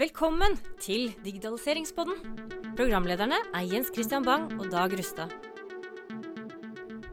Velkommen 0.00 0.54
til 0.80 1.10
Digitaliseringspodden. 1.20 2.14
Programlederne 2.78 3.36
er 3.52 3.66
Jens 3.68 3.90
Christian 3.92 4.24
Bang 4.24 4.46
og 4.56 4.70
Dag 4.72 4.94
Rustad. 4.96 5.34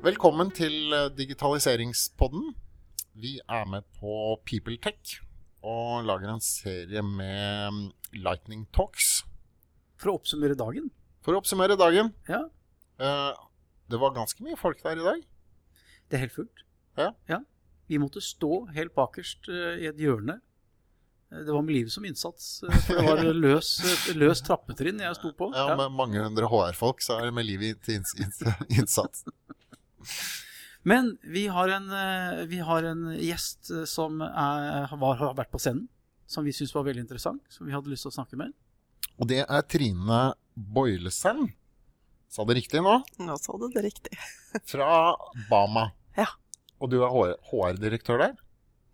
Velkommen 0.06 0.54
til 0.56 0.94
eh, 0.96 1.10
digitaliseringspodden. 1.18 2.54
Vi 3.20 3.34
er 3.44 3.68
med 3.68 3.84
på 4.00 4.38
PeopleTech 4.48 5.18
og 5.68 6.08
lager 6.08 6.32
en 6.32 6.40
serie 6.40 7.04
med 7.04 7.76
mm, 7.76 7.84
Lightning 8.24 8.64
Talks. 8.72 9.26
For 10.00 10.14
å 10.14 10.16
oppsummere 10.22 10.56
dagen. 10.56 10.88
For 11.28 11.36
å 11.36 11.44
oppsummere 11.44 11.76
dagen. 11.76 12.16
Ja, 12.32 12.46
eh, 13.04 13.46
Det 13.92 14.00
var 14.00 14.16
ganske 14.16 14.48
mye 14.48 14.56
folk 14.56 14.80
der 14.88 14.96
i 14.96 15.08
dag. 15.12 15.28
det 16.08 16.16
er 16.16 16.24
helt 16.24 16.40
fullt. 16.40 16.64
Ja. 16.96 17.12
ja. 17.28 17.44
Vi 17.92 18.00
måtte 18.00 18.24
stå 18.24 18.70
helt 18.80 18.96
bakerst 18.96 19.52
eh, 19.52 19.84
i 19.84 19.92
et 19.92 20.00
hjørne. 20.00 20.40
Det 21.30 21.52
var 21.52 21.62
med 21.62 21.76
livet 21.76 21.92
som 21.92 22.06
innsats, 22.08 22.64
eh, 22.64 22.78
for 22.86 22.96
det 22.96 23.04
var 23.04 23.34
løs, 23.36 23.72
løs 24.16 24.42
trappetrinn 24.48 25.02
jeg 25.04 25.18
sto 25.18 25.34
på. 25.36 25.50
Ja, 25.56 25.76
Med 25.76 25.92
mange 25.92 26.22
hundre 26.24 26.48
HR-folk 26.48 27.04
så 27.04 27.18
er 27.18 27.28
det 27.28 27.34
med 27.36 27.48
livet 27.50 27.82
til 27.84 28.00
inns 28.00 28.14
inns 28.16 28.40
innsats. 28.72 29.26
Men 30.88 31.18
vi 31.28 31.50
har 31.52 31.68
en, 31.76 31.90
eh, 31.92 32.46
vi 32.48 32.62
har 32.64 32.88
en 32.88 33.10
gjest 33.20 33.74
som 33.92 34.22
er, 34.24 34.88
var, 34.96 35.20
har 35.20 35.36
vært 35.36 35.52
på 35.52 35.60
scenen, 35.60 35.90
som 36.32 36.48
vi 36.48 36.56
syntes 36.56 36.76
var 36.76 36.88
veldig 36.88 37.04
interessant, 37.04 37.44
som 37.52 37.68
vi 37.68 37.76
hadde 37.76 37.92
lyst 37.92 38.08
til 38.08 38.14
å 38.14 38.18
snakke 38.22 38.40
med. 38.40 38.56
Og 39.20 39.28
det 39.28 39.42
er 39.44 39.68
Trine 39.68 40.22
Boilesen. 40.56 41.50
Sa 42.32 42.44
det 42.48 42.60
riktig 42.62 42.80
nå? 42.84 43.02
Nå 43.24 43.36
sa 43.42 43.60
du 43.60 43.68
det 43.74 43.84
riktig. 43.84 44.16
Fra 44.68 45.16
Bama. 45.50 45.90
Ja. 46.16 46.28
Og 46.80 46.92
du 46.92 47.02
er 47.02 47.36
HR-direktør 47.52 48.24
der? 48.24 48.36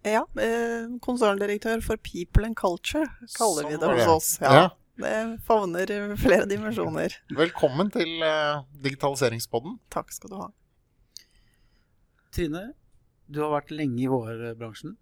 Ja, 0.04 0.26
eh, 0.36 0.90
konserndirektør 1.00 1.80
for 1.84 2.00
People 2.04 2.46
and 2.46 2.58
Culture 2.60 3.06
kaller 3.38 3.70
vi 3.70 3.78
Sånn 3.78 3.84
det 3.84 3.92
hos 4.02 4.10
oss. 4.12 4.32
Ja. 4.44 4.74
Det 5.00 5.14
favner 5.48 5.92
eh, 5.96 6.16
flere 6.20 6.48
dimensjoner. 6.50 7.16
Velkommen 7.32 7.88
til 7.94 8.20
eh, 8.20 8.66
digitaliseringspodden. 8.84 9.78
Takk 9.96 10.12
skal 10.12 10.34
du 10.34 10.36
ha. 10.42 10.50
Trine, 12.36 12.66
du 13.32 13.40
har 13.46 13.54
vært 13.56 13.72
lenge 13.72 14.02
i 14.04 14.10
HR-bransjen. 14.12 14.98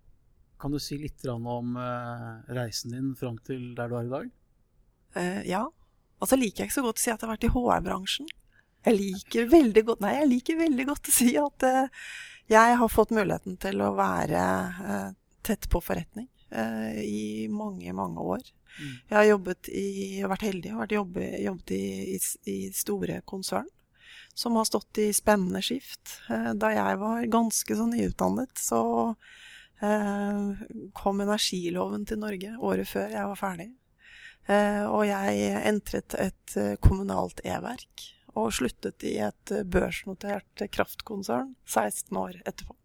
Kan 0.62 0.76
du 0.76 0.78
si 0.84 1.00
litt 1.02 1.26
om 1.26 1.74
eh, 1.82 2.30
reisen 2.54 2.94
din 2.94 3.16
fram 3.18 3.42
til 3.42 3.72
der 3.78 3.90
du 3.90 3.98
er 3.98 4.06
i 4.06 4.14
dag? 4.14 4.32
Eh, 5.18 5.42
ja. 5.50 5.66
Og 6.22 6.30
så 6.30 6.38
liker 6.38 6.62
jeg 6.62 6.70
ikke 6.70 6.78
så 6.78 6.86
godt 6.86 7.02
å 7.02 7.04
si 7.08 7.10
at 7.10 7.18
jeg 7.18 7.26
har 7.26 7.34
vært 7.34 7.50
i 7.50 7.54
HR-bransjen. 7.56 8.30
Jeg 8.86 8.98
liker 8.98 9.50
veldig 9.50 9.82
godt 9.86 10.00
Nei, 10.02 10.16
jeg 10.18 10.30
liker 10.30 10.58
veldig 10.58 10.86
godt 10.90 11.10
å 11.10 11.14
si 11.14 11.34
at 11.38 11.66
eh, 11.66 12.06
jeg 12.50 12.78
har 12.78 12.90
fått 12.90 13.14
muligheten 13.16 13.58
til 13.62 13.82
å 13.84 13.94
være 13.98 14.46
eh, 14.88 15.10
tett 15.46 15.70
på 15.70 15.82
forretning 15.84 16.30
eh, 16.50 17.02
i 17.04 17.48
mange, 17.52 17.94
mange 17.94 18.24
år. 18.38 18.42
Mm. 18.80 18.96
Jeg 19.10 19.18
har 19.18 19.28
jobbet 19.30 19.70
i, 19.70 19.88
vært 20.24 20.48
heldig 20.48 20.74
og 20.76 20.96
jobbet, 20.96 21.38
jobbet 21.44 21.76
i, 21.76 21.86
i, 22.16 22.20
i 22.52 22.58
store 22.76 23.22
konsern 23.28 23.70
som 24.34 24.56
har 24.56 24.66
stått 24.66 24.98
i 24.98 25.14
spennende 25.14 25.62
skift. 25.62 26.20
Eh, 26.30 26.54
Da 26.54 26.72
jeg 26.74 27.00
var 27.02 27.26
ganske 27.32 27.76
så 27.76 27.86
nyutdannet, 27.88 28.58
så 28.58 28.82
eh, 29.82 30.66
kom 30.94 31.22
energiloven 31.22 32.06
til 32.06 32.22
Norge 32.22 32.56
året 32.60 32.90
før 32.90 33.12
jeg 33.12 33.30
var 33.34 33.40
ferdig. 33.40 33.70
Eh, 34.48 34.84
og 34.88 35.06
jeg 35.06 35.62
entret 35.70 36.16
et 36.18 36.58
kommunalt 36.82 37.44
e-verk 37.46 38.08
og 38.38 38.52
sluttet 38.56 39.04
i 39.08 39.18
et 39.24 39.54
børsnotert 39.72 40.64
kraftkonsern 40.72 41.56
16 41.66 42.18
år 42.18 42.38
etterpå. 42.46 42.76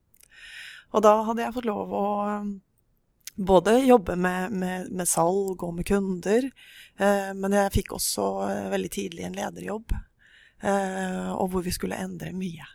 Og 0.95 1.05
da 1.05 1.13
hadde 1.27 1.45
jeg 1.45 1.55
fått 1.57 1.69
lov 1.69 1.93
å 1.95 2.07
eh, 2.31 2.51
både 3.37 3.77
jobbe 3.85 4.17
med, 4.17 4.55
med, 4.57 4.91
med 4.97 5.11
salg 5.11 5.63
og 5.63 5.75
med 5.77 5.89
kunder, 5.89 6.49
eh, 6.97 7.31
men 7.37 7.57
jeg 7.59 7.75
fikk 7.75 7.97
også 7.99 8.27
eh, 8.49 8.67
veldig 8.73 8.93
tidlig 8.97 9.27
en 9.27 9.39
lederjobb, 9.39 9.97
eh, 10.63 11.31
og 11.35 11.53
hvor 11.53 11.67
vi 11.67 11.75
skulle 11.75 11.99
endre 12.01 12.33
mye. 12.37 12.69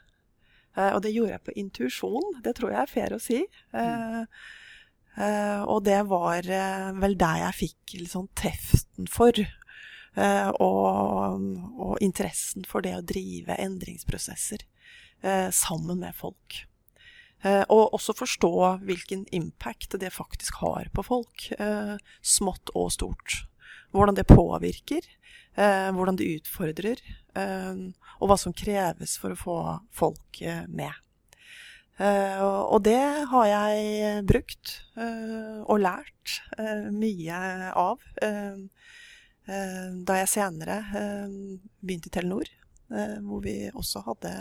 Eh, 0.77 0.92
og 0.92 1.02
det 1.05 1.15
gjorde 1.15 1.37
jeg 1.37 1.45
på 1.48 1.60
intuisjon, 1.64 2.42
det 2.45 2.58
tror 2.60 2.76
jeg 2.76 2.83
er 2.83 2.93
fair 2.95 3.15
å 3.17 3.23
si. 3.23 3.45
Eh, 3.76 4.26
Eh, 5.20 5.61
og 5.67 5.83
det 5.83 5.99
var 6.08 6.45
vel 7.02 7.17
der 7.20 7.42
jeg 7.45 7.58
fikk 7.58 7.95
litt 7.99 8.14
sånn 8.14 8.30
teften 8.37 9.10
for. 9.11 9.36
Eh, 10.16 10.49
og, 10.64 11.45
og 11.77 11.95
interessen 12.04 12.66
for 12.67 12.83
det 12.86 12.95
å 12.98 13.05
drive 13.05 13.58
endringsprosesser 13.60 14.66
eh, 15.22 15.49
sammen 15.55 16.02
med 16.04 16.17
folk. 16.17 16.64
Eh, 17.42 17.64
og 17.73 17.95
også 17.98 18.16
forstå 18.20 18.54
hvilken 18.86 19.26
impact 19.36 19.98
det 20.02 20.14
faktisk 20.14 20.61
har 20.61 20.92
på 20.94 21.05
folk. 21.05 21.48
smått 22.22 22.73
og 22.76 22.92
stort. 22.92 23.45
Hvordan 23.92 24.16
det 24.16 24.30
påvirker. 24.30 25.02
hvordan 25.52 26.16
det 26.16 26.39
utfordrer. 26.39 27.02
og 28.20 28.30
hva 28.30 28.38
som 28.38 28.54
kreves 28.54 29.17
for 29.20 29.33
å 29.33 29.36
få 29.36 29.58
folk 29.92 30.39
med. 30.70 30.93
Og 31.99 32.80
det 32.83 33.26
har 33.28 33.45
jeg 33.45 34.23
brukt 34.26 34.78
og 35.67 35.80
lært 35.83 36.39
mye 36.93 37.42
av. 37.76 37.99
eh, 39.48 39.90
da 40.08 40.18
jeg 40.22 40.30
senere 40.34 40.78
eh, 40.98 41.36
begynte 41.82 42.12
i 42.12 42.16
Telenor, 42.16 42.50
eh, 42.92 43.18
hvor 43.26 43.42
vi 43.46 43.56
også 43.74 44.04
hadde 44.06 44.34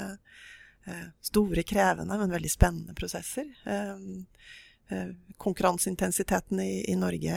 eh, 0.87 1.07
store, 1.25 1.63
krevende, 1.65 2.19
men 2.21 2.31
veldig 2.35 2.51
spennende 2.53 2.95
prosesser. 2.99 3.47
Konkurranseintensiteten 5.41 6.61
i, 6.61 6.85
i 6.91 6.97
Norge 6.99 7.37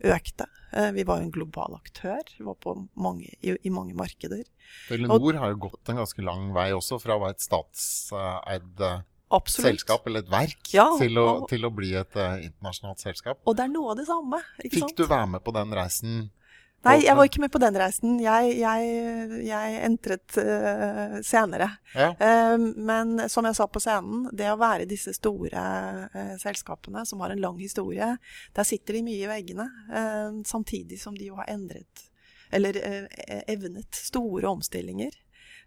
økte. 0.00 0.46
Vi 0.94 1.04
var 1.04 1.20
en 1.20 1.30
global 1.34 1.74
aktør. 1.76 2.22
Vi 2.38 2.44
var 2.46 2.56
på 2.62 2.74
mange, 2.96 3.28
i, 3.44 3.52
i 3.66 3.70
mange 3.72 3.92
markeder. 3.98 4.42
Telenor 4.88 5.36
har 5.40 5.52
jo 5.52 5.58
gått 5.68 5.90
en 5.92 6.00
ganske 6.00 6.24
lang 6.24 6.50
vei 6.56 6.70
også, 6.76 6.96
fra 7.02 7.16
å 7.18 7.22
være 7.26 7.36
et 7.36 7.44
statseid 7.44 8.84
Absolutt. 9.30 9.66
selskap 9.68 10.08
eller 10.10 10.24
et 10.24 10.30
verk, 10.32 10.72
Ja, 10.74 10.88
til, 10.98 11.14
å, 11.20 11.26
og- 11.42 11.48
til 11.52 11.62
å 11.68 11.70
bli 11.70 11.92
et 12.00 12.16
uh, 12.18 12.40
internasjonalt 12.42 13.04
selskap. 13.04 13.38
Og 13.46 13.54
det 13.58 13.68
er 13.68 13.74
noe 13.76 13.92
av 13.92 14.00
det 14.00 14.08
samme. 14.08 14.40
Fikk 14.64 14.80
sant? 14.80 14.96
du 14.98 15.04
være 15.06 15.28
med 15.36 15.44
på 15.46 15.54
den 15.54 15.76
reisen? 15.76 16.16
Nei, 16.82 16.94
jeg 17.04 17.12
var 17.18 17.26
ikke 17.28 17.40
med 17.42 17.50
på 17.52 17.60
den 17.60 17.76
reisen. 17.76 18.14
Jeg, 18.24 18.54
jeg, 18.56 19.40
jeg 19.44 19.80
entret 19.84 20.36
uh, 20.40 21.18
senere. 21.26 21.66
Ja. 21.92 22.10
Uh, 22.16 22.54
men 22.76 23.28
som 23.28 23.44
jeg 23.44 23.58
sa 23.58 23.66
på 23.68 23.82
scenen, 23.84 24.28
det 24.32 24.48
å 24.48 24.56
være 24.60 24.86
i 24.86 24.88
disse 24.88 25.12
store 25.12 25.60
uh, 26.14 26.36
selskapene 26.40 27.02
som 27.06 27.20
har 27.20 27.34
en 27.34 27.42
lang 27.44 27.58
historie, 27.60 28.08
der 28.56 28.64
sitter 28.68 28.96
de 28.96 29.02
mye 29.10 29.26
i 29.26 29.28
veggene, 29.28 29.66
samtidig 30.48 30.96
som 31.02 31.14
de 31.18 31.28
jo 31.28 31.36
har 31.36 31.50
endret 31.52 32.06
eller 32.50 32.74
evnet 33.46 33.94
store 33.94 34.48
omstillinger 34.50 35.12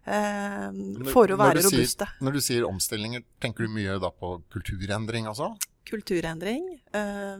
Når- 0.04 1.12
for 1.14 1.30
å 1.32 1.38
når 1.38 1.40
være 1.40 1.62
sier- 1.62 1.70
robuste. 1.78 2.08
Når 2.20 2.32
du 2.36 2.40
sier 2.44 2.66
omstillinger, 2.68 3.22
tenker 3.40 3.64
du 3.64 3.72
mye 3.72 3.94
da 4.02 4.10
på 4.10 4.34
kulturendring 4.52 5.30
altså? 5.30 5.54
kulturendring. 5.88 6.80
eh, 6.96 7.38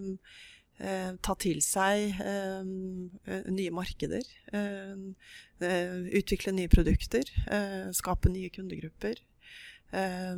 ta 1.25 1.35
til 1.41 1.61
seg 1.65 2.19
eh, 2.21 2.65
eh, 3.31 3.47
nye 3.53 3.71
markeder. 3.75 4.27
eh, 4.53 5.05
eh, 5.65 6.01
utvikle 6.21 6.53
nye 6.57 6.69
produkter. 6.73 7.31
eh, 7.51 7.93
skape 7.93 8.33
nye 8.33 8.51
kundegrupper. 8.51 9.23
eh, 9.95 10.37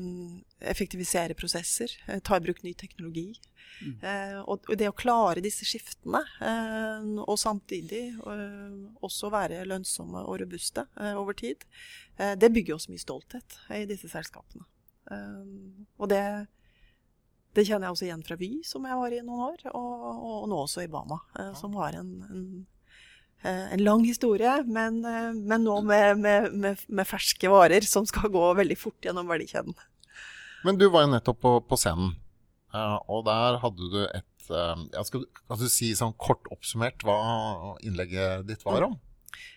effektivisere 0.61 1.35
prosesser. 1.35 1.91
eh, 2.09 2.21
ta 2.21 2.37
i 2.37 2.41
bruk 2.41 2.63
ny 2.63 2.75
teknologi. 2.75 3.41
Mm. 3.83 3.99
Eh, 4.03 4.39
og 4.49 4.65
det 4.77 4.89
å 4.89 4.97
klare 4.97 5.43
disse 5.45 5.65
skiftene, 5.69 6.23
eh, 6.41 7.07
og 7.25 7.39
samtidig 7.39 8.05
eh, 8.17 8.77
også 9.05 9.31
være 9.33 9.65
lønnsomme 9.69 10.23
og 10.25 10.41
robuste 10.41 10.87
eh, 11.01 11.15
over 11.17 11.33
tid, 11.37 11.65
eh, 12.19 12.35
det 12.37 12.53
bygger 12.53 12.75
oss 12.75 12.89
mye 12.89 13.03
stolthet 13.03 13.59
i 13.71 13.85
disse 13.89 14.09
selskapene. 14.09 14.65
Eh, 15.11 15.45
og 15.99 16.09
det 16.09 16.47
det 17.57 17.65
kjenner 17.65 17.89
jeg 17.89 17.97
også 17.97 18.07
igjen 18.07 18.25
fra 18.27 18.37
Vy, 18.41 18.51
som 18.67 18.87
jeg 18.89 18.99
var 19.01 19.15
i 19.15 19.23
noen 19.25 19.45
år, 19.49 19.67
og, 19.73 20.07
og 20.13 20.49
nå 20.51 20.59
også 20.67 20.85
i 20.85 20.91
Bama, 20.93 21.19
eh, 21.39 21.53
som 21.57 21.77
har 21.81 21.97
en, 21.97 22.11
en, 22.29 22.45
eh, 23.41 23.65
en 23.77 23.85
lang 23.85 24.05
historie, 24.05 24.59
men, 24.69 25.01
eh, 25.09 25.31
men 25.33 25.65
nå 25.65 25.79
med, 25.87 26.21
med, 26.21 26.51
med, 26.53 26.85
med 26.89 27.09
ferske 27.09 27.51
varer 27.53 27.87
som 27.89 28.09
skal 28.09 28.33
gå 28.35 28.45
veldig 28.61 28.77
fort 28.81 29.09
gjennom 29.09 29.31
verdikjeden. 29.33 29.77
Men 30.67 30.81
du 30.81 30.89
var 30.93 31.07
jo 31.07 31.15
nettopp 31.15 31.41
på, 31.41 31.55
på 31.71 31.81
scenen, 31.81 32.15
eh, 32.75 32.99
og 33.09 33.25
der 33.31 33.61
hadde 33.65 33.93
du 33.93 34.01
et 34.07 34.25
ja, 34.47 35.03
skal, 35.03 35.25
kan 35.51 35.59
du 35.59 35.67
si 35.67 35.89
sånn 35.99 36.13
kort 36.23 36.45
oppsummert 36.55 37.03
hva 37.03 37.17
innlegget 37.83 38.45
ditt 38.47 38.61
var 38.63 38.85
om? 38.87 38.93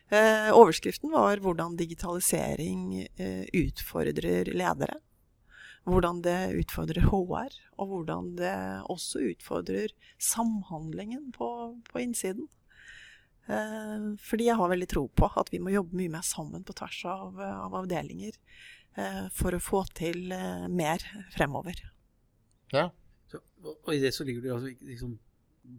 Eh, 0.09 0.49
overskriften 0.49 1.11
var 1.13 1.37
'Hvordan 1.37 1.75
digitalisering 1.77 3.05
utfordrer 3.53 4.49
ledere'. 4.49 4.97
Hvordan 5.89 6.21
det 6.25 6.37
utfordrer 6.61 7.07
HR, 7.09 7.55
og 7.79 7.87
hvordan 7.91 8.35
det 8.39 8.53
også 8.89 9.21
utfordrer 9.31 9.93
samhandlingen 10.21 11.31
på, 11.35 11.49
på 11.89 11.99
innsiden. 12.03 12.47
Eh, 13.49 14.09
fordi 14.21 14.45
jeg 14.49 14.55
har 14.59 14.69
veldig 14.69 14.87
tro 14.91 15.07
på 15.09 15.29
at 15.41 15.49
vi 15.53 15.59
må 15.63 15.71
jobbe 15.73 15.97
mye 15.97 16.11
mer 16.13 16.25
sammen 16.25 16.63
på 16.67 16.75
tvers 16.77 16.99
av, 17.09 17.39
av 17.41 17.73
avdelinger 17.81 18.35
eh, 18.97 19.25
for 19.33 19.55
å 19.57 19.61
få 19.63 19.83
til 19.97 20.31
eh, 20.35 20.67
mer 20.69 21.01
fremover. 21.33 21.81
Ja. 22.73 22.89
Så, 23.29 23.41
og 23.63 23.89
i 23.93 23.99
det 24.01 24.13
så 24.13 24.25
ligger 24.25 24.41
det 24.45 24.53
altså 24.53 24.73
liksom 24.85 25.17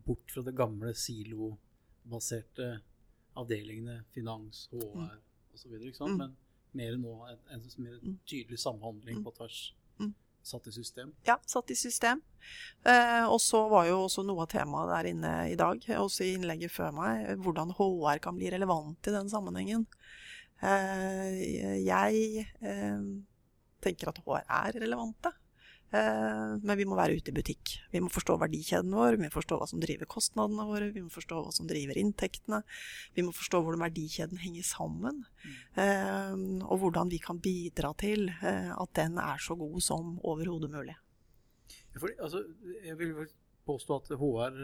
bort 0.06 0.30
fra 0.34 0.42
det 0.46 0.54
gamle 0.58 0.92
silobaserte 0.98 2.80
avdelingene, 3.38 4.00
finans, 4.14 4.66
HR 4.72 5.16
osv. 5.54 5.76
Mm. 5.78 6.16
Men 6.18 6.34
mer 6.78 6.96
nå 6.98 7.14
en, 7.30 7.38
en 7.54 7.62
mer 7.82 7.98
Mm. 8.02 8.18
tydelig 8.26 8.58
samhandling 8.62 9.18
Mm. 9.18 9.24
på 9.24 9.32
tvers. 9.38 9.60
Satt 10.42 10.66
i 10.66 10.72
system. 10.72 11.12
Ja, 11.26 11.36
satt 11.46 11.70
i 11.70 11.76
system. 11.76 12.22
Eh, 12.88 13.24
og 13.28 13.40
så 13.44 13.60
var 13.68 13.86
jo 13.90 13.98
også 14.06 14.24
noe 14.24 14.46
av 14.46 14.50
temaet 14.52 14.90
der 14.94 15.08
inne 15.10 15.32
i 15.52 15.56
dag, 15.58 15.84
også 16.00 16.24
i 16.24 16.32
innlegget 16.38 16.72
før 16.72 16.94
meg, 16.96 17.34
hvordan 17.44 17.74
HR 17.76 18.22
kan 18.24 18.38
bli 18.38 18.48
relevant 18.52 19.10
i 19.10 19.14
den 19.14 19.28
sammenhengen. 19.32 19.84
Eh, 20.64 21.36
jeg 21.84 22.46
eh, 22.64 23.04
tenker 23.84 24.12
at 24.12 24.22
HR 24.24 24.42
er 24.44 24.80
relevante. 24.80 25.34
Eh, 25.90 26.52
men 26.62 26.78
vi 26.78 26.86
må 26.86 26.94
være 26.98 27.16
ute 27.18 27.32
i 27.32 27.34
butikk. 27.34 27.74
Vi 27.90 28.02
må 28.02 28.10
forstå 28.12 28.36
verdikjeden 28.40 28.94
vår, 28.94 29.18
vi 29.18 29.26
må 29.26 29.32
forstå 29.34 29.58
hva 29.58 29.66
som 29.70 29.82
driver 29.82 30.08
kostnadene 30.10 30.66
våre, 30.68 30.90
vi 30.94 31.02
må 31.02 31.10
forstå 31.10 31.40
hva 31.42 31.54
som 31.54 31.66
driver 31.70 31.98
inntektene. 31.98 32.62
Vi 33.16 33.24
må 33.26 33.34
forstå 33.34 33.62
hvordan 33.64 33.84
verdikjeden 33.88 34.40
henger 34.42 34.66
sammen, 34.66 35.24
mm. 35.42 36.62
og 36.62 36.84
hvordan 36.84 37.10
vi 37.10 37.18
kan 37.22 37.42
bidra 37.42 37.92
til 37.98 38.30
eh, 38.30 38.70
at 38.70 38.94
den 38.98 39.18
er 39.22 39.42
så 39.42 39.58
god 39.58 39.80
som 39.84 40.16
overhodet 40.22 40.70
mulig. 40.70 40.96
Fordi, 41.98 42.14
altså, 42.22 42.44
jeg 42.86 42.98
vil 42.98 43.14
påstå 43.66 43.98
at 43.98 44.14
HR 44.20 44.56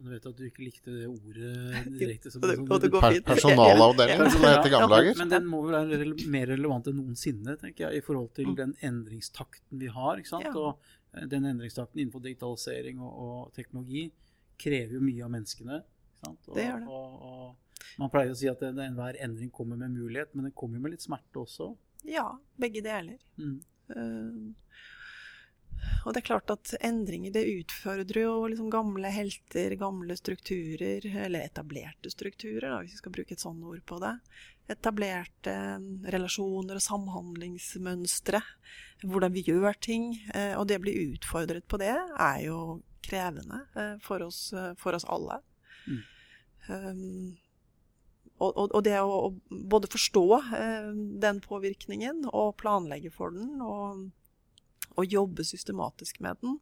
eh, 0.00 0.04
du 0.04 0.10
vet 0.10 0.26
at 0.26 0.36
du 0.36 0.44
ikke 0.48 0.64
likte 0.64 0.90
det 0.94 1.06
ordet 1.08 1.84
direkte. 2.00 2.30
som 2.32 2.40
det- 2.40 2.56
sånn- 2.56 2.66
Per 3.00 3.20
personalavdeling, 3.22 4.30
som 4.30 4.42
det 4.42 4.52
het 4.56 4.66
i 4.66 4.70
gamle 4.72 4.88
dager. 4.96 5.16
Men 5.18 5.28
den 5.28 5.46
må 5.46 5.60
vel 5.66 5.76
være 5.90 6.26
mer 6.28 6.46
relevant 6.46 6.86
enn 6.88 6.96
noensinne, 6.96 7.56
tenker 7.60 7.88
jeg, 7.90 7.98
i 8.02 8.04
forhold 8.06 8.32
til 8.34 8.46
Mm. 8.50 8.56
den 8.56 8.74
endringstakten 8.82 9.78
vi 9.78 9.86
har. 9.88 10.16
ikke 10.18 10.28
sant? 10.28 10.44
Ja. 10.44 10.52
Og 10.56 10.78
eh, 11.14 11.26
den 11.26 11.44
endringstakten 11.44 12.00
innenfor 12.00 12.22
digitalisering 12.22 13.00
og, 13.00 13.12
og 13.18 13.52
teknologi 13.52 14.10
krever 14.58 14.92
jo 14.94 15.00
mye 15.00 15.24
av 15.24 15.30
menneskene. 15.30 15.82
ikke 15.82 16.24
sant? 16.26 16.48
Og, 16.48 16.54
Det 16.54 16.64
gjør 16.64 16.78
det. 16.80 16.88
Og, 16.88 17.22
og 17.22 17.56
man 17.98 18.10
pleier 18.10 18.30
å 18.30 18.36
si 18.36 18.48
at 18.48 18.60
enhver 18.62 19.16
endring 19.20 19.50
kommer 19.50 19.76
med 19.76 19.90
mulighet, 19.90 20.34
men 20.34 20.44
den 20.44 20.52
kommer 20.52 20.76
jo 20.76 20.82
med 20.82 20.92
litt 20.92 21.02
smerte 21.04 21.40
også. 21.44 21.76
Ja, 22.04 22.26
begge 22.58 22.82
deler. 22.82 23.18
Mm. 23.38 23.60
Eh, 23.90 24.52
og 26.04 26.14
det 26.14 26.22
er 26.22 26.28
klart 26.30 26.52
at 26.52 26.72
endringer 26.84 27.32
det 27.34 27.42
utfordrer 27.60 28.22
jo 28.22 28.34
liksom 28.48 28.70
gamle 28.72 29.10
helter, 29.12 29.74
gamle 29.80 30.16
strukturer, 30.16 31.04
eller 31.26 31.44
etablerte 31.44 32.12
strukturer, 32.12 32.68
da, 32.70 32.78
hvis 32.80 32.96
vi 32.96 33.02
skal 33.02 33.14
bruke 33.14 33.36
et 33.36 33.42
sånt 33.42 33.64
ord 33.68 33.82
på 33.88 33.98
det. 34.02 34.14
Etablerte 34.70 35.52
eh, 35.52 35.88
relasjoner 36.14 36.78
og 36.78 36.84
samhandlingsmønstre. 36.84 38.40
Hvordan 39.04 39.34
vi 39.34 39.44
gjør 39.48 39.76
ting. 39.80 40.14
eh, 40.34 40.54
og 40.56 40.68
det 40.70 40.80
å 40.80 40.86
bli 40.86 40.96
utfordret 41.10 41.68
på 41.68 41.80
det 41.82 41.92
er 41.92 42.40
jo 42.46 42.80
krevende 43.04 43.64
eh, 43.76 43.94
for 44.04 44.24
oss, 44.24 44.48
for 44.80 44.96
oss 44.96 45.08
alle. 45.08 45.40
Mm. 45.88 46.00
Um, 46.70 47.36
og, 48.40 48.52
og, 48.54 48.72
og 48.76 48.82
det 48.86 48.96
å, 49.02 49.34
både 49.50 49.88
forstå 49.90 50.24
den 51.20 51.40
påvirkningen 51.44 52.22
og 52.30 52.54
planlegge 52.60 53.10
for 53.12 53.34
den, 53.34 53.58
og, 53.60 54.06
og 54.96 55.10
jobbe 55.10 55.44
systematisk 55.46 56.20
med 56.24 56.40
den, 56.42 56.58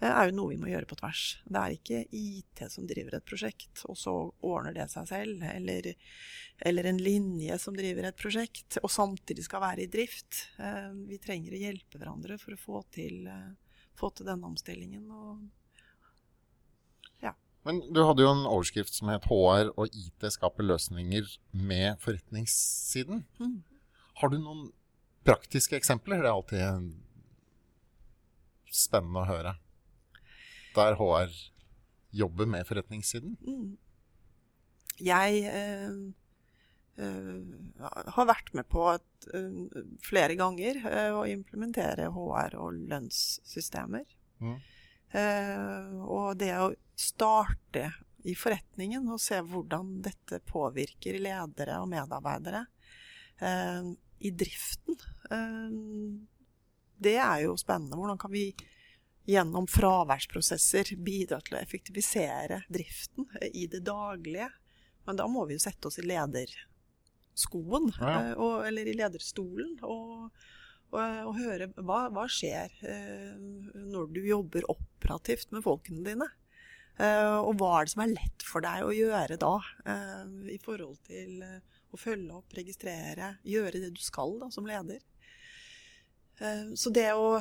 eh, 0.00 0.10
er 0.10 0.30
jo 0.30 0.36
noe 0.36 0.52
vi 0.54 0.60
må 0.60 0.70
gjøre 0.70 0.88
på 0.90 0.98
tvers. 1.00 1.24
Det 1.44 1.60
er 1.60 1.76
ikke 1.76 2.04
IT 2.10 2.64
som 2.72 2.86
driver 2.86 3.16
et 3.16 3.28
prosjekt, 3.28 3.84
og 3.90 3.98
så 4.00 4.14
ordner 4.42 4.76
det 4.76 4.88
seg 4.92 5.08
selv. 5.10 5.44
Eller, 5.50 5.92
eller 6.60 6.90
en 6.90 7.02
linje 7.02 7.58
som 7.62 7.76
driver 7.76 8.08
et 8.08 8.16
prosjekt, 8.16 8.78
og 8.82 8.90
samtidig 8.90 9.44
skal 9.44 9.64
være 9.64 9.84
i 9.84 9.90
drift. 9.92 10.46
Eh, 10.58 10.90
vi 11.10 11.20
trenger 11.22 11.52
å 11.52 11.62
hjelpe 11.66 12.00
hverandre 12.00 12.40
for 12.40 12.56
å 12.56 12.62
få 12.62 12.82
til, 12.96 13.26
eh, 13.26 13.54
få 13.96 14.14
til 14.14 14.26
denne 14.26 14.48
omstillingen. 14.48 15.10
Og 15.10 15.46
Men 17.66 17.80
du 17.90 18.04
hadde 18.06 18.22
jo 18.22 18.30
en 18.30 18.46
overskrift 18.46 18.94
som 18.94 19.08
het 19.10 19.26
'HR 19.26 19.72
og 19.74 19.90
IT 19.90 20.30
skaper 20.30 20.62
løsninger 20.62 21.26
med 21.52 21.98
forretningssiden'. 21.98 23.24
Mm. 23.40 23.62
Har 24.20 24.28
du 24.28 24.38
noen 24.38 24.70
praktiske 25.24 25.74
eksempler? 25.74 26.22
Det 26.22 26.30
er 26.30 26.36
alltid 26.36 26.92
spennende 28.76 29.24
å 29.24 29.28
høre. 29.28 29.56
Der 30.76 30.96
HR 31.00 31.32
jobber 32.16 32.48
med 32.48 32.68
forretningssiden. 32.68 33.36
Mm. 33.44 33.74
Jeg 34.96 35.42
eh, 35.50 35.96
eh, 37.04 38.06
har 38.16 38.28
vært 38.28 38.52
med 38.56 38.68
på 38.72 38.86
et, 38.94 39.28
eh, 39.36 39.82
flere 40.04 40.36
ganger 40.38 40.80
eh, 40.88 41.12
å 41.16 41.26
implementere 41.28 42.08
HR 42.14 42.56
og 42.62 42.80
lønnssystemer. 42.92 44.06
Mm. 44.40 44.56
Eh, 45.16 45.92
og 46.04 46.36
det 46.40 46.52
å 46.58 46.72
starte 46.96 47.90
i 48.26 48.34
forretningen 48.36 49.06
og 49.12 49.20
se 49.22 49.38
hvordan 49.44 50.00
dette 50.04 50.40
påvirker 50.48 51.20
ledere 51.22 51.76
og 51.82 51.90
medarbeidere 51.92 52.64
eh, 53.38 53.92
i 54.26 54.32
driften, 54.32 54.96
det 57.02 57.16
er 57.20 57.42
jo 57.44 57.56
spennende. 57.60 57.96
Hvordan 57.98 58.18
kan 58.20 58.32
vi 58.32 58.48
gjennom 59.26 59.66
fraværsprosesser 59.66 60.92
bidra 61.02 61.40
til 61.44 61.56
å 61.56 61.60
effektivisere 61.62 62.62
driften 62.72 63.26
i 63.52 63.66
det 63.70 63.82
daglige? 63.86 64.50
Men 65.06 65.18
da 65.20 65.26
må 65.30 65.44
vi 65.46 65.56
jo 65.58 65.62
sette 65.62 65.86
oss 65.90 65.98
i 66.02 66.06
lederskoen, 66.06 67.92
Ja. 68.00 68.12
eh, 68.30 68.32
og, 68.38 68.66
eller 68.66 68.86
i 68.86 68.94
lederstolen, 68.96 69.76
og, 69.82 70.30
og, 70.90 71.00
og 71.00 71.36
høre 71.38 71.68
hva, 71.76 72.06
hva 72.14 72.26
skjer 72.30 72.72
eh, 72.82 73.36
når 73.36 74.10
du 74.16 74.20
jobber 74.26 74.66
operativt 74.72 75.52
med 75.54 75.62
folkene 75.66 76.02
dine. 76.06 76.28
Eh, 76.98 77.36
og 77.38 77.58
hva 77.60 77.74
er 77.80 77.84
det 77.86 77.92
som 77.92 78.02
er 78.06 78.14
lett 78.14 78.46
for 78.46 78.64
deg 78.64 78.86
å 78.86 78.94
gjøre 78.96 79.36
da, 79.42 79.54
i 80.48 80.58
forhold 80.64 80.96
til 81.06 81.42
å 81.92 81.98
følge 82.00 82.34
opp, 82.34 82.54
registrere, 82.56 83.34
gjøre 83.46 83.82
det 83.84 83.92
du 83.94 84.00
skal 84.02 84.38
da, 84.40 84.48
som 84.50 84.66
leder. 84.66 85.02
Eh, 86.38 86.74
så 86.74 86.90
det 86.90 87.10
å 87.16 87.40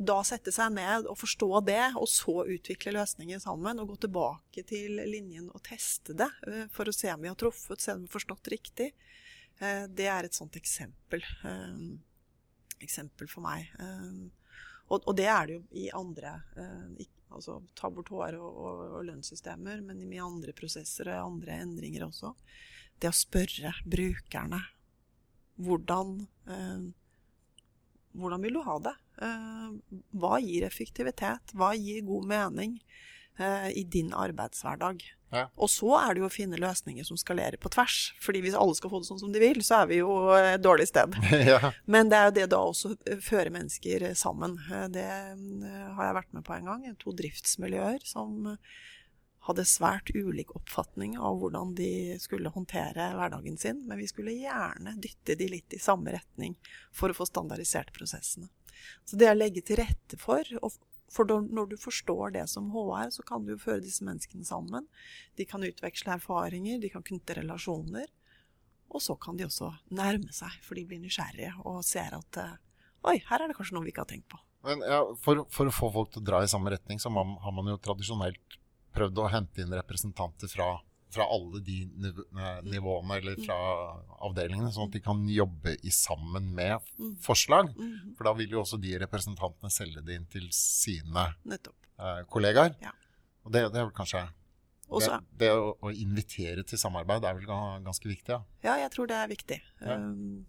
da 0.00 0.22
sette 0.24 0.52
seg 0.54 0.72
ned 0.72 1.08
og 1.10 1.18
forstå 1.20 1.50
det, 1.66 1.82
og 2.00 2.08
så 2.08 2.40
utvikle 2.48 2.94
løsninger 2.96 3.42
sammen, 3.42 3.82
og 3.82 3.92
gå 3.92 3.98
tilbake 4.06 4.64
til 4.68 4.96
linjen 5.04 5.50
og 5.52 5.60
teste 5.66 6.16
det 6.16 6.30
eh, 6.48 6.66
for 6.72 6.88
å 6.88 6.94
se 6.96 7.12
om 7.12 7.20
vi 7.20 7.28
har 7.28 7.38
truffet, 7.40 7.82
se 7.82 7.94
om 7.94 8.04
vi 8.04 8.08
har 8.08 8.16
forstått 8.16 8.52
riktig, 8.54 8.90
eh, 9.60 9.84
det 9.92 10.08
er 10.08 10.26
et 10.28 10.36
sånt 10.36 10.56
eksempel. 10.56 11.24
Eksempel 12.80 13.28
for 13.28 13.44
meg. 13.44 13.68
Og, 14.90 15.10
det 15.14 15.26
er 15.28 15.46
det 15.46 15.58
jo 15.58 15.64
i 15.76 15.90
andre 15.94 16.38
altså 17.30 17.60
Ta 17.78 17.90
bort 17.92 18.08
HR 18.10 18.38
og, 18.40 18.96
lønnssystemer, 19.06 19.82
men 19.84 20.00
i 20.02 20.18
andre 20.18 20.54
prosesser 20.56 21.12
og 21.12 21.36
andre 21.36 21.60
endringer 21.62 22.08
også. 22.08 22.32
Det 23.00 23.10
å 23.10 23.16
spørre 23.16 23.74
brukerne 23.88 24.60
hvordan 25.60 26.16
eh, 26.48 26.88
hvordan 28.16 28.42
vil 28.42 28.58
du 28.58 28.64
ha 28.66 28.78
det? 28.82 28.96
Eh, 29.22 29.70
hva 30.18 30.40
gir 30.42 30.66
effektivitet? 30.66 31.54
Hva 31.54 31.72
gir 31.78 32.02
god 32.08 32.26
mening 32.30 32.76
eh, 33.38 33.70
i 33.76 33.84
din 33.84 34.12
arbeidshverdag? 34.16 35.04
Ja. 35.30 35.44
Og 35.54 35.70
så 35.70 35.92
er 36.00 36.14
det 36.14 36.24
jo 36.24 36.26
å 36.26 36.32
finne 36.32 36.58
løsninger 36.58 37.06
som 37.06 37.18
skalerer 37.20 37.54
på 37.62 37.70
tvers. 37.70 37.98
Fordi 38.22 38.40
hvis 38.42 38.56
alle 38.58 38.74
skal 38.74 38.90
få 38.90 38.98
det 39.02 39.06
sånn 39.12 39.20
som 39.22 39.30
de 39.34 39.42
vil, 39.42 39.60
så 39.62 39.82
er 39.84 39.90
vi 39.92 40.00
jo 40.00 40.10
et 40.34 40.62
dårlig 40.62 40.88
sted. 40.90 41.14
ja. 41.52 41.70
Men 41.86 42.10
det 42.10 42.18
er 42.18 42.30
jo 42.30 42.36
det 42.40 42.46
da 42.50 42.62
også 42.66 42.96
føre 43.22 43.52
mennesker 43.54 44.08
sammen. 44.18 44.58
Eh, 44.70 44.88
Det 44.90 45.06
eh, 45.06 45.90
har 45.94 46.08
jeg 46.08 46.18
vært 46.18 46.32
med 46.34 46.46
på 46.48 46.56
en 46.56 46.72
gang. 46.72 46.88
To 47.04 47.14
driftsmiljøer 47.14 48.02
som 48.10 48.56
eh, 48.56 48.80
hadde 49.50 49.66
svært 49.68 50.12
ulik 50.14 50.54
oppfatning 50.56 51.16
av 51.18 51.40
hvordan 51.40 51.74
de 51.78 52.18
skulle 52.22 52.52
håndtere 52.54 53.10
hverdagen 53.16 53.58
sin, 53.60 53.82
men 53.88 54.00
vi 54.00 54.08
skulle 54.10 54.36
gjerne 54.36 54.96
dytte 55.02 55.36
de 55.38 55.50
litt 55.50 55.76
i 55.76 55.82
samme 55.82 56.14
retning 56.14 56.56
for 56.94 57.12
å 57.12 57.16
få 57.16 57.28
standardisert 57.28 57.92
prosessene. 57.96 58.48
Så 59.04 59.18
det 59.20 59.28
å 59.30 59.36
legge 59.36 59.62
til 59.66 59.80
rette 59.82 60.16
for, 60.20 60.46
for 61.12 61.34
når 61.44 61.72
du 61.72 61.76
forstår 61.80 62.36
det 62.38 62.46
som 62.48 62.70
HR, 62.72 63.10
så 63.12 63.24
kan 63.26 63.44
du 63.44 63.54
jo 63.54 63.60
føre 63.60 63.84
disse 63.84 64.06
menneskene 64.06 64.46
sammen. 64.46 64.88
De 65.36 65.46
kan 65.48 65.64
utveksle 65.66 66.16
erfaringer, 66.16 66.80
de 66.80 66.92
kan 66.92 67.04
knytte 67.04 67.36
relasjoner, 67.42 68.08
og 68.90 69.02
så 69.04 69.14
kan 69.20 69.36
de 69.38 69.46
også 69.46 69.70
nærme 69.94 70.32
seg, 70.34 70.54
for 70.66 70.78
de 70.78 70.86
blir 70.88 71.02
nysgjerrige 71.02 71.52
og 71.68 71.84
ser 71.86 72.16
at 72.16 72.42
eh, 72.42 72.58
Oi, 73.08 73.14
her 73.30 73.40
er 73.40 73.48
det 73.48 73.54
kanskje 73.56 73.72
noe 73.72 73.86
vi 73.86 73.94
ikke 73.94 74.02
har 74.02 74.10
tenkt 74.10 74.26
på. 74.28 74.36
Men 74.66 74.82
ja, 74.84 74.98
for, 75.24 75.46
for 75.48 75.70
å 75.70 75.72
få 75.72 75.88
folk 75.94 76.10
til 76.12 76.20
å 76.20 76.26
dra 76.26 76.42
i 76.44 76.50
samme 76.52 76.68
retning, 76.74 76.98
så 77.00 77.08
har 77.08 77.54
man 77.56 77.70
jo 77.70 77.78
tradisjonelt 77.80 78.58
prøvd 78.94 79.18
å 79.22 79.28
hente 79.30 79.62
inn 79.62 79.72
representanter 79.76 80.48
fra, 80.50 80.68
fra 81.10 81.26
alle 81.30 81.60
de 81.66 81.78
eh, 81.84 82.60
nivåene 82.66 83.16
eller 83.20 83.38
fra 83.44 83.56
avdelingene, 84.26 84.70
sånn 84.74 84.88
at 84.90 84.96
de 84.96 85.02
kan 85.04 85.22
jobbe 85.28 85.76
i 85.82 85.90
sammen 85.94 86.50
med 86.54 86.80
Mm. 86.98 87.16
forslag. 87.22 87.70
Mhm, 87.76 88.14
For 88.16 88.24
da 88.24 88.32
vil 88.34 88.50
jo 88.50 88.60
også 88.62 88.80
de 88.80 88.96
representantene 88.98 89.70
selge 89.70 90.02
det 90.04 90.14
inn 90.20 90.26
til 90.30 90.48
sine 90.52 91.28
eh, 91.46 92.22
kollegaer. 92.30 92.74
Ja. 92.82 92.92
Og 93.44 93.52
det, 93.52 93.62
det 93.72 93.80
er 93.80 93.86
vel 93.88 93.96
kanskje 93.96 94.26
Det, 94.90 95.20
det 95.38 95.48
å 95.54 95.90
invitere 95.94 96.64
til 96.66 96.76
samarbeid 96.78 97.22
er 97.24 97.34
vel 97.38 97.46
ganske 97.46 98.08
viktig, 98.10 98.28
ja. 98.34 98.40
Ja, 98.64 98.72
jeg 98.82 98.90
tror 98.90 99.06
det 99.06 99.14
er 99.16 99.28
viktig. 99.30 99.60
Ja. 99.80 99.94
Um, 99.94 100.44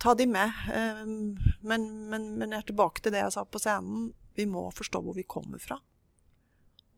ta 0.00 0.14
de 0.14 0.24
med. 0.26 0.50
Um, 0.72 1.36
men, 1.60 1.84
men, 2.08 2.24
men 2.38 2.50
jeg 2.54 2.62
er 2.62 2.66
tilbake 2.70 3.02
til 3.04 3.12
det 3.12 3.20
jeg 3.20 3.34
sa 3.36 3.44
på 3.44 3.60
scenen. 3.60 4.08
Vi 4.38 4.46
må 4.48 4.70
forstå 4.72 5.02
hvor 5.04 5.14
vi 5.18 5.26
kommer 5.28 5.60
fra. 5.60 5.76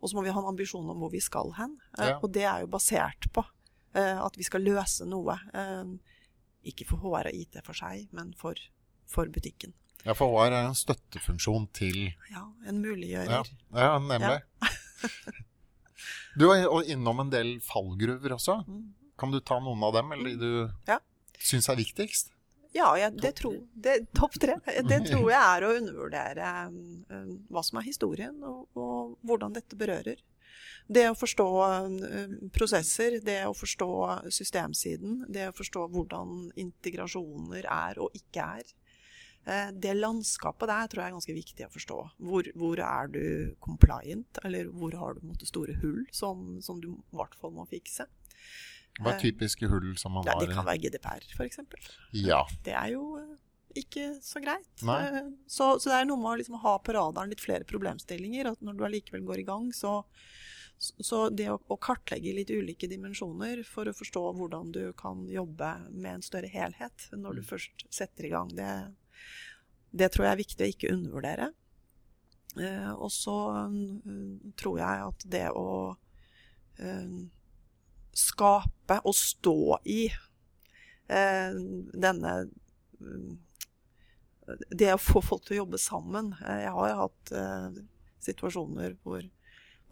Og 0.01 0.09
så 0.11 0.17
må 0.17 0.23
vi 0.25 0.31
ha 0.33 0.41
en 0.41 0.49
ambisjon 0.53 0.89
om 0.91 0.99
hvor 1.03 1.11
vi 1.13 1.21
skal 1.21 1.53
hen. 1.59 1.77
Eh, 1.99 2.09
Ja. 2.09 2.19
Og 2.23 2.33
det 2.33 2.43
er 2.49 2.61
jo 2.65 2.67
basert 2.73 3.29
på 3.33 3.45
eh, 3.95 4.17
at 4.25 4.37
vi 4.37 4.43
skal 4.47 4.63
løse 4.65 5.07
noe. 5.07 5.37
eh, 5.55 5.85
ikke 6.65 6.85
for 6.89 6.99
HR 7.01 7.29
og 7.31 7.35
IT 7.35 7.57
for 7.65 7.73
seg, 7.73 8.09
men 8.13 8.35
for, 8.37 8.55
for 9.09 9.27
butikken. 9.33 9.73
Ja, 10.05 10.13
for 10.17 10.29
HR 10.33 10.53
er 10.53 10.67
en 10.71 10.75
støttefunksjon 10.75 11.69
til 11.77 12.13
Ja, 12.31 12.47
en 12.67 12.81
muliggjører. 12.83 13.31
Ja, 13.31 13.45
ja 13.77 13.99
nemlig. 13.99 14.41
Du 16.39 16.47
var 16.47 16.85
innom 16.89 17.21
en 17.21 17.31
del 17.33 17.59
fallgruver 17.61 18.33
også. 18.37 18.61
Mm. 18.69 18.95
Kan 19.19 19.33
du 19.35 19.41
ta 19.45 19.59
noen 19.61 19.83
av 19.85 19.93
dem, 19.99 20.13
eller 20.15 20.31
de 20.31 20.37
du 20.39 20.71
Ja. 20.89 20.99
syns 21.39 21.69
er 21.69 21.77
viktigst? 21.77 22.31
Ja, 22.73 22.91
jeg, 22.99 23.17
det 23.19 23.33
tror 23.41 23.57
det, 23.75 23.97
Topp 24.15 24.37
tre. 24.39 24.57
Det 24.87 25.01
tror 25.11 25.31
jeg 25.33 25.41
er 25.41 25.67
å 25.67 25.73
undervurdere 25.79 26.51
um, 26.71 27.39
hva 27.51 27.65
som 27.67 27.81
er 27.81 27.89
historien, 27.89 28.37
og, 28.47 28.69
og 28.79 29.17
hvordan 29.27 29.57
dette 29.57 29.79
berører. 29.79 30.21
Det 30.91 31.07
å 31.11 31.17
forstå 31.19 31.49
um, 31.87 31.97
prosesser, 32.55 33.19
det 33.27 33.41
å 33.47 33.55
forstå 33.55 33.91
systemsiden, 34.35 35.25
det 35.31 35.49
å 35.51 35.57
forstå 35.57 35.87
hvordan 35.95 36.51
integrasjoner 36.59 37.67
er 37.67 38.01
og 38.03 38.15
ikke 38.19 38.47
er. 38.61 38.71
Eh, 39.47 39.71
Det 39.73 39.95
landskapet 39.95 40.69
der 40.69 40.89
tror 40.89 41.03
jeg 41.03 41.11
er 41.11 41.17
ganske 41.17 41.37
viktig 41.37 41.67
å 41.67 41.73
forstå. 41.75 41.99
Hvor, 42.29 42.51
hvor 42.61 42.83
er 42.85 43.13
du 43.13 43.23
compliant, 43.65 44.41
eller 44.45 44.69
hvor 44.69 44.97
har 44.99 45.17
du 45.17 45.27
måte, 45.27 45.49
store 45.49 45.79
hull 45.83 46.05
som, 46.13 46.61
som 46.63 46.81
du 46.83 46.93
i 46.93 47.17
hvert 47.17 47.37
fall 47.41 47.55
må 47.57 47.67
fikse. 47.71 48.07
Hva 48.99 49.15
er 49.15 49.21
typiske 49.23 49.69
hull 49.71 49.93
som 49.97 50.13
man 50.17 50.27
Ja, 50.27 50.35
har? 50.35 50.43
det 50.47 50.55
kan 50.57 50.67
være 50.67 50.83
GDPR, 50.83 51.23
f.eks. 51.37 51.61
Ja. 52.19 52.43
Det 52.67 52.75
er 52.77 52.91
jo 52.97 53.05
eh, 53.21 53.37
ikke 53.81 54.09
så 54.21 54.43
greit. 54.43 54.67
Eh, 54.83 55.21
Så, 55.47 55.71
så 55.81 55.89
det 55.93 55.99
er 56.01 56.09
noe 56.11 56.19
med 56.21 56.33
å 56.35 56.39
liksom 56.43 56.59
ha 56.65 56.75
på 56.83 56.93
radaren 56.97 57.31
litt 57.33 57.41
flere 57.45 57.65
problemstillinger. 57.65 58.51
At 58.53 58.61
når 58.67 58.77
du 58.77 58.85
allikevel 58.89 59.23
går 59.29 59.41
i 59.45 59.47
gang, 59.49 59.71
så, 59.73 60.03
så 60.81 61.29
det 61.31 61.49
å, 61.53 61.61
å 61.71 61.79
kartlegge 61.81 62.35
litt 62.37 62.51
ulike 62.51 62.91
dimensjoner 62.91 63.63
for 63.69 63.89
å 63.89 63.95
forstå 63.97 64.25
hvordan 64.37 64.73
du 64.75 64.83
kan 64.99 65.25
jobbe 65.31 65.71
med 65.93 66.19
en 66.19 66.27
større 66.27 66.51
helhet 66.53 67.09
når 67.15 67.41
du 67.41 67.43
først 67.47 67.87
setter 67.95 68.27
i 68.29 68.35
gang, 68.35 68.53
det, 68.59 68.71
det 69.97 70.11
tror 70.13 70.27
jeg 70.29 70.35
er 70.35 70.43
viktig 70.45 70.67
å 70.67 70.73
ikke 70.75 70.93
undervurdere. 70.99 71.51
Eh, 72.59 72.93
og 72.99 73.13
så 73.15 73.39
mm, 73.71 74.55
tror 74.59 74.81
jeg 74.83 75.05
at 75.09 75.29
det 75.31 75.47
å 75.55 75.69
eh, 76.83 77.21
skape 78.17 79.01
og 79.07 79.15
stå 79.17 79.79
i 79.89 80.01
eh, 80.11 81.55
denne 81.95 82.33
mm, 83.01 83.39
Det 84.75 84.91
å 84.95 84.99
få 85.01 85.23
folk 85.23 85.45
til 85.47 85.59
å 85.59 85.63
jobbe 85.63 85.79
sammen. 85.79 86.33
Eh, 86.43 86.65
Jeg 86.67 86.75
har 86.77 86.91
jo 86.91 86.99
hatt 87.05 87.33
eh, 87.39 87.81
situasjoner 88.21 88.97
hvor, 89.05 89.23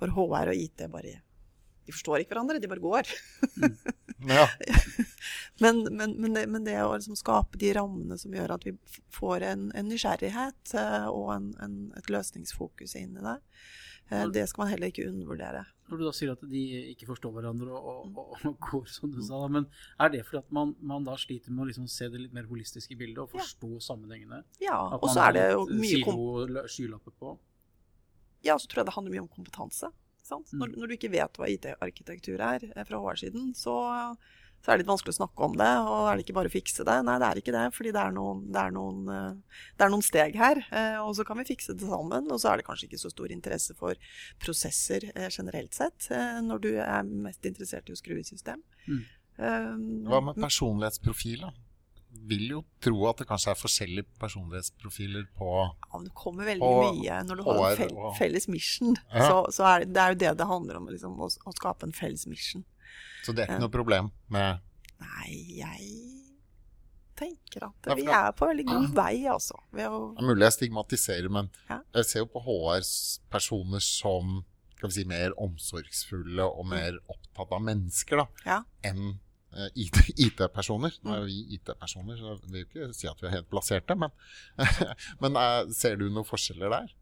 hvor 0.01 0.15
HR 0.17 0.53
og 0.53 0.59
IT 0.65 0.85
bare 0.93 1.21
De 1.87 1.95
forstår 1.95 2.25
ikke 2.25 2.35
hverandre, 2.35 2.59
de 2.61 2.69
bare 2.71 2.85
går. 2.85 3.15
ja. 4.29 4.49
Men, 5.59 5.81
men, 5.91 6.13
men, 6.23 6.35
det, 6.37 6.45
men 6.47 6.63
det 6.63 6.77
å 6.85 6.93
liksom 6.95 7.17
skape 7.19 7.59
de 7.59 7.73
rammene 7.75 8.15
som 8.19 8.31
gjør 8.31 8.53
at 8.55 8.63
vi 8.67 8.77
får 9.11 9.43
en, 9.43 9.65
en 9.75 9.89
nysgjerrighet 9.91 10.71
eh, 10.79 11.07
og 11.11 11.33
en, 11.35 11.49
en, 11.65 11.73
et 11.99 12.11
løsningsfokus 12.15 12.95
inn 13.01 13.17
i 13.19 13.25
det, 13.25 13.35
det 14.09 14.45
skal 14.49 14.65
man 14.65 14.71
heller 14.73 14.93
ikke 14.93 15.09
undervurdere. 15.11 15.65
Når 15.88 16.00
du 16.00 16.05
da 16.05 16.12
sier 16.17 16.33
at 16.35 16.43
de 16.50 16.62
ikke 16.93 17.09
forstår 17.09 17.33
hverandre 17.33 17.69
og, 17.73 18.09
og, 18.09 18.19
og, 18.23 18.33
og 18.50 18.57
går, 18.65 18.88
som 18.93 19.12
du 19.12 19.21
sa, 19.25 19.41
da, 19.41 19.49
men 19.59 19.69
er 20.00 20.12
det 20.12 20.25
fordi 20.29 20.41
at 20.43 20.50
man, 20.55 20.75
man 20.81 21.07
da 21.07 21.17
sliter 21.21 21.53
med 21.53 21.65
å 21.65 21.69
liksom 21.71 21.87
se 21.93 22.11
det 22.12 22.21
litt 22.25 22.35
mer 22.37 22.49
holistiske 22.49 22.97
bildet 22.99 23.23
og 23.25 23.33
forstå 23.33 23.71
sammenhengene? 23.85 24.43
Ja, 24.65 24.81
og 24.99 25.09
så 25.12 25.29
er 25.29 25.38
det 25.38 25.47
jo 25.55 25.65
mye 25.71 26.03
kom 26.05 26.19
silo-skylapper 26.19 27.17
på? 27.21 27.38
Ja, 28.45 28.59
så 28.59 28.69
tror 28.69 28.83
jeg 28.83 28.91
det 28.91 28.97
handler 28.99 29.17
mye 29.17 29.25
om 29.25 29.33
kompetanse. 29.33 29.91
Sant? 30.29 30.53
Mm. 30.53 30.61
Når, 30.61 30.75
når 30.77 30.91
du 30.91 30.97
ikke 30.99 31.12
vet 31.12 31.41
hva 31.41 31.49
IT-arkitektur 31.49 32.43
er 32.45 32.69
eh, 32.69 32.85
fra 32.87 33.00
HR-siden, 33.00 33.55
så, 33.57 33.79
så 34.59 34.73
er 34.73 34.77
det 34.77 34.83
litt 34.83 34.91
vanskelig 34.91 35.15
å 35.15 35.19
snakke 35.21 35.45
om 35.47 35.55
det. 35.57 35.69
Og 35.88 36.09
er 36.11 36.17
det 36.19 36.25
ikke 36.27 36.35
bare 36.37 36.50
å 36.50 36.53
fikse 36.53 36.85
det? 36.85 36.97
Nei, 37.07 37.19
det 37.23 37.29
er 37.29 37.41
ikke 37.41 37.55
det. 37.55 37.62
Fordi 37.77 37.93
det 37.95 38.00
er 38.03 38.17
noen, 38.17 38.41
det 38.53 38.62
er 38.65 38.75
noen, 38.75 38.99
eh, 39.15 39.61
det 39.79 39.87
er 39.87 39.93
noen 39.95 40.05
steg 40.05 40.35
her. 40.37 40.61
eh, 40.73 40.99
Og 41.05 41.15
så 41.17 41.25
kan 41.29 41.38
vi 41.38 41.47
fikse 41.49 41.77
det 41.79 41.87
sammen. 41.88 42.27
Og 42.35 42.41
så 42.43 42.50
er 42.53 42.61
det 42.61 42.67
kanskje 42.67 42.88
ikke 42.91 43.00
så 43.00 43.12
stor 43.15 43.33
interesse 43.33 43.77
for 43.79 43.95
prosesser 44.43 45.07
eh, 45.15 45.29
generelt 45.31 45.73
sett, 45.79 46.11
når 46.45 46.61
du 46.67 46.69
er 46.83 47.07
mest 47.07 47.47
interessert 47.49 47.88
i 47.88 47.95
å 47.95 48.00
skru 48.00 48.19
i 48.19 48.27
system. 48.27 48.61
Mm. 48.88 49.07
Hva 50.09 50.21
med 50.27 50.38
personlighetsprofil, 50.43 51.47
da? 51.47 51.53
Vil 52.29 52.47
jo 52.50 52.62
tro 52.83 52.97
at 53.07 53.21
det 53.21 53.27
kanskje 53.29 53.53
er 53.53 53.59
forskjellige 53.61 54.09
personlighetsprofiler 54.19 55.27
på 55.38 55.49
Ja, 55.61 56.00
det 56.03 56.12
kommer 56.17 56.49
veldig 56.49 56.65
på, 56.65 56.88
mye 56.97 57.19
når 57.29 57.37
du 57.37 57.43
har 57.47 57.59
en 57.59 57.77
HR 57.77 57.77
fel 57.77 58.17
felles 58.19 58.49
mission. 58.49 58.97
Ja. 59.12 59.29
Så, 59.29 59.37
så 59.61 59.67
er 59.69 59.85
det, 59.85 59.93
det 59.95 60.03
er 60.03 60.15
jo 60.15 60.19
det 60.25 60.33
det 60.41 60.49
handler 60.49 60.81
om, 60.81 60.88
liksom, 60.91 61.15
å, 61.21 61.29
å 61.29 61.55
skape 61.55 61.87
en 61.87 61.95
felles 61.95 62.27
mission. 62.27 62.65
Så 63.26 63.35
det 63.35 63.45
er 63.45 63.52
ikke 63.52 63.64
noe 63.66 63.75
problem 63.75 64.11
med 64.33 64.64
Nei, 64.99 65.33
jeg 65.61 65.88
tenker 67.18 67.66
at 67.68 67.88
vi 67.99 68.07
er 68.11 68.33
på 68.38 68.47
veldig 68.49 68.64
god 68.66 68.88
vei, 68.97 69.14
altså. 69.30 69.59
Det 69.75 69.85
er 69.87 70.26
mulig 70.26 70.47
jeg 70.47 70.54
stigmatiserer, 70.57 71.28
men 71.35 71.49
jeg 71.68 72.07
ser 72.07 72.23
jo 72.25 72.28
på 72.30 72.42
HR-personer 72.47 73.83
som 73.85 74.40
skal 74.78 74.92
vi 74.92 74.95
si, 75.00 75.04
mer 75.11 75.33
omsorgsfulle 75.42 76.45
og 76.47 76.68
mer 76.71 77.00
opptatt 77.11 77.50
av 77.57 77.64
mennesker 77.66 78.21
da, 78.23 78.26
Ja. 78.47 78.59
enn 78.87 79.16
eh, 79.50 79.66
IT 79.75 79.99
IT-personer. 80.14 80.95
Nå 81.02 81.16
er 81.16 81.25
vi 81.26 81.40
IT-personer, 81.57 82.14
så 82.21 82.37
jeg 82.37 82.52
vil 82.52 82.61
jo 82.62 82.68
ikke 82.68 82.95
si 82.95 83.09
at 83.11 83.18
vi 83.23 83.26
er 83.26 83.35
helt 83.40 83.50
plasserte, 83.50 83.97
men, 83.99 84.14
men 85.25 85.38
eh, 85.42 85.73
ser 85.75 85.99
du 85.99 86.07
noen 86.07 86.26
forskjeller 86.28 86.71
der? 86.76 86.95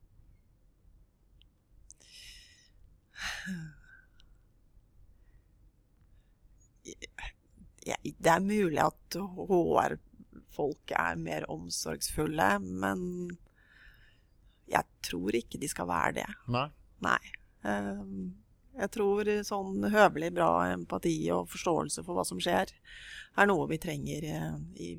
Jeg, 7.86 8.14
Det 8.18 8.32
er 8.32 8.42
mulig 8.44 8.80
at 8.82 9.16
HR-folk 9.16 10.94
er 10.98 11.18
mer 11.20 11.46
omsorgsfulle, 11.52 12.48
men 12.62 13.04
jeg 14.66 14.82
tror 15.06 15.36
ikke 15.38 15.60
de 15.62 15.68
skal 15.70 15.86
være 15.90 16.16
det. 16.20 16.26
Nei? 16.50 16.66
Nei. 17.06 17.20
Ehm, 17.64 18.34
Jeg 18.76 18.90
tror 18.92 19.24
sånn 19.46 19.86
høvelig 19.88 20.34
bra 20.36 20.48
empati 20.68 21.14
og 21.32 21.46
forståelse 21.48 22.02
for 22.04 22.12
hva 22.18 22.24
som 22.28 22.36
skjer, 22.42 22.68
er 23.40 23.46
noe 23.48 23.64
vi 23.70 23.78
trenger 23.80 24.26
eh, 24.28 24.58
i, 24.84 24.90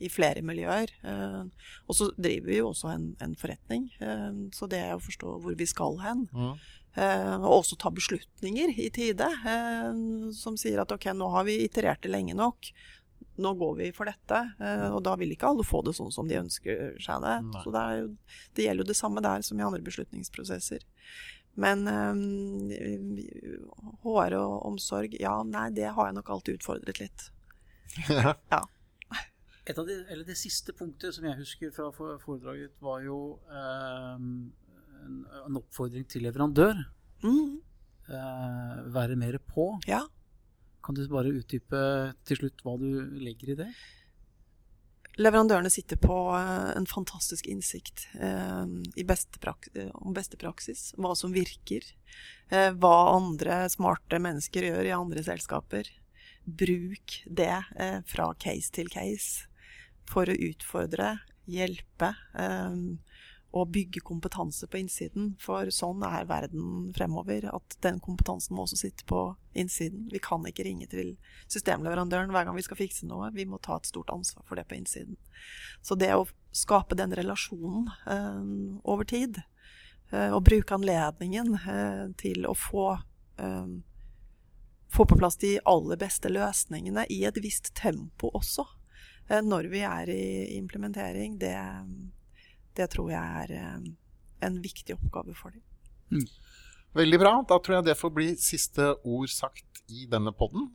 i 0.00 0.08
flere 0.10 0.42
miljøer. 0.42 0.90
Eh, 1.04 1.42
Og 1.88 1.94
så 1.94 2.10
driver 2.16 2.46
vi 2.50 2.56
jo 2.58 2.70
også 2.72 2.90
en, 2.94 3.10
en 3.20 3.34
forretning, 3.38 3.90
eh, 4.00 4.32
så 4.52 4.66
det 4.68 4.80
er 4.82 4.94
å 4.96 5.02
forstå 5.02 5.36
hvor 5.44 5.54
vi 5.58 5.66
skal 5.70 5.98
hen, 6.02 6.26
Mm. 6.32 6.56
Eh, 6.96 7.36
og 7.42 7.64
også 7.64 7.74
ta 7.76 7.90
beslutninger 7.90 8.70
i 8.78 8.88
tide, 8.94 9.26
eh, 9.26 9.96
som 10.30 10.54
sier 10.56 10.78
at 10.78 10.92
ok, 10.94 11.08
nå 11.18 11.26
har 11.32 11.42
vi 11.44 11.56
iterert 11.64 12.02
det 12.06 12.12
lenge 12.12 12.36
nok, 12.38 12.68
nå 13.36 13.50
går 13.58 13.72
vi 13.80 13.88
for 13.90 14.06
dette. 14.06 14.38
og 14.94 15.00
da 15.02 15.16
vil 15.18 15.32
ikke 15.34 15.48
alle 15.48 15.64
få 15.66 15.80
det 15.82 15.96
sånn 15.98 16.12
som 16.14 16.28
de 16.30 16.36
ønsker 16.38 16.94
seg 17.02 17.20
det. 17.24 17.32
Nei. 17.48 17.62
Så 17.64 17.72
det, 17.74 17.80
er 17.82 17.96
jo, 17.98 18.08
det 18.54 18.64
gjelder 18.68 18.84
jo 18.84 18.90
det 18.92 18.96
samme 18.96 19.20
der 19.26 19.42
som 19.42 19.58
i 19.58 19.64
andre 19.66 19.82
beslutningsprosesser. 19.82 20.84
Men 21.56 21.82
um, 21.88 23.18
HR 24.04 24.36
og 24.38 24.66
omsorg, 24.70 25.16
ja, 25.18 25.34
nei, 25.42 25.68
det 25.74 25.90
har 25.96 26.06
jeg 26.10 26.16
nok 26.20 26.30
alltid 26.30 26.60
utfordret 26.60 27.00
litt. 27.02 27.26
Et 29.64 29.78
av 29.78 29.86
de, 29.88 29.94
eller 30.12 30.26
det 30.28 30.36
siste 30.36 30.74
punktet 30.76 31.14
som 31.16 31.24
jeg 31.24 31.38
husker 31.38 31.70
fra 31.72 31.88
foredraget 31.94 32.74
var 32.84 33.00
jo 33.04 33.38
eh, 33.48 34.16
en, 34.16 35.22
en 35.46 35.60
oppfordring 35.62 36.04
til 36.10 36.26
leverandør. 36.26 36.82
Mm, 37.24 37.62
Eh, 38.04 38.78
være 38.92 39.16
mer 39.16 39.38
på. 39.38 39.80
ja. 39.86 40.04
Kan 40.84 40.94
du 40.94 41.06
bare 41.08 41.32
utdype 41.32 41.78
til 42.28 42.36
slutt 42.36 42.60
hva 42.60 42.74
du 42.76 42.88
legger 43.16 43.54
i 43.54 43.56
det? 43.56 43.68
Leverandørene 45.16 45.70
sitter 45.72 45.96
på 45.96 46.18
eh, 46.36 46.74
en 46.76 46.84
fantastisk 46.84 47.46
innsikt 47.48 48.04
eh, 48.20 48.66
i 49.00 49.06
beste 49.08 49.40
eh, 49.72 49.88
om 49.94 50.12
beste 50.12 50.36
praksis, 50.36 50.90
hva 51.00 51.14
som 51.16 51.32
virker, 51.32 51.86
eh, 52.50 52.74
hva 52.76 53.14
andre 53.14 53.62
smarte 53.72 54.20
mennesker 54.20 54.68
gjør 54.68 54.90
i 54.90 54.92
andre 54.92 55.24
selskaper. 55.24 55.88
Bruk 56.44 57.22
det 57.24 57.56
fra 58.04 58.26
case 58.36 58.68
til 58.76 58.90
case 58.92 59.48
for 60.10 60.28
å 60.28 60.36
utfordre, 60.48 61.18
hjelpe 61.50 62.14
eh, 62.40 62.76
og 63.54 63.70
bygge 63.70 64.02
kompetanse 64.02 64.66
på 64.66 64.80
innsiden. 64.80 65.34
For 65.42 65.68
sånn 65.74 66.02
er 66.06 66.26
verden 66.26 66.90
fremover, 66.96 67.46
at 67.54 67.76
den 67.86 68.00
kompetansen 68.02 68.56
må 68.56 68.64
også 68.64 68.80
sitte 68.80 69.06
på 69.06 69.28
innsiden. 69.54 70.08
Vi 70.10 70.18
kan 70.22 70.42
ikke 70.48 70.66
ringe 70.66 70.88
til 70.90 71.14
systemleverandøren 71.46 72.34
hver 72.34 72.48
gang 72.48 72.58
vi 72.58 72.66
skal 72.66 72.80
fikse 72.80 73.06
noe. 73.06 73.30
Vi 73.36 73.46
må 73.46 73.60
ta 73.62 73.78
et 73.78 73.90
stort 73.90 74.10
ansvar 74.14 74.46
for 74.48 74.58
det 74.58 74.66
på 74.70 74.78
innsiden. 74.80 75.18
Så 75.86 75.94
det 75.98 76.10
å 76.16 76.26
skape 76.54 76.98
den 76.98 77.14
relasjonen 77.14 77.92
eh, 78.10 78.44
over 78.82 79.06
tid, 79.06 79.38
eh, 80.10 80.34
og 80.34 80.42
bruke 80.50 80.74
anledningen 80.74 81.54
eh, 81.62 82.06
til 82.18 82.50
å 82.50 82.56
få 82.58 82.88
eh, 83.38 83.74
få 84.94 85.06
på 85.06 85.18
plass 85.18 85.36
de 85.42 85.56
aller 85.66 85.98
beste 85.98 86.30
løsningene 86.30 87.06
i 87.10 87.24
et 87.26 87.38
visst 87.42 87.72
tempo 87.74 88.30
også, 88.34 88.66
når 89.28 89.68
vi 89.72 89.80
er 89.86 90.10
i 90.12 90.56
implementering, 90.58 91.38
det, 91.40 91.56
det 92.76 92.90
tror 92.92 93.10
jeg 93.12 93.44
er 93.44 93.54
eh, 93.56 93.86
en 94.44 94.58
viktig 94.62 94.96
oppgave 94.98 95.34
for 95.38 95.54
dem. 95.54 95.62
Veldig 96.94 97.18
bra. 97.18 97.34
Da 97.48 97.58
tror 97.58 97.78
jeg 97.78 97.88
det 97.88 97.98
får 97.98 98.12
bli 98.14 98.26
siste 98.38 98.92
ord 99.02 99.30
sagt 99.32 99.82
i 99.90 100.06
denne 100.10 100.32
podden. 100.36 100.68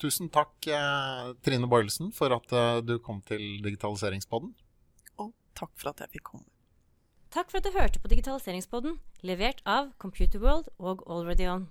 Tusen 0.00 0.28
takk, 0.28 0.52
eh, 0.66 1.30
Trine 1.46 1.68
Boilesen, 1.70 2.10
for 2.12 2.34
at 2.34 2.52
eh, 2.52 2.80
du 2.84 2.98
kom 2.98 3.22
til 3.22 3.62
Digitaliseringspodden. 3.64 4.50
Og 5.22 5.32
takk 5.56 5.72
for 5.78 5.92
at 5.94 6.02
jeg 6.02 6.16
fikk 6.18 6.32
komme. 6.34 6.50
Takk 7.34 7.50
for 7.50 7.58
at 7.58 7.66
du 7.66 7.74
hørte 7.74 8.02
på 8.02 8.10
Digitaliseringspodden, 8.10 8.98
levert 9.26 9.62
av 9.66 9.94
Computerworld 10.02 10.68
og 10.78 11.02
Already 11.10 11.48
On. 11.50 11.68